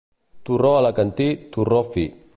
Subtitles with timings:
[0.49, 2.11] Torró alacantí, torró fi.